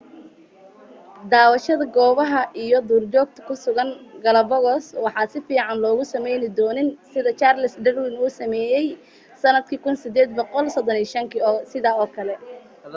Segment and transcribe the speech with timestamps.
[1.31, 3.89] daawashada goobaha iyo duurjoogta ku sugan
[4.25, 6.81] galapagos waxaa sifiican loogu sameeyaa dooni
[7.11, 8.87] sida charles darwin uu sameeyay
[9.41, 11.43] sanadkii 1835 kii
[12.01, 12.33] oo kale